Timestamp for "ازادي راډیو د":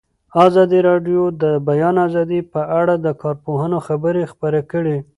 0.45-1.33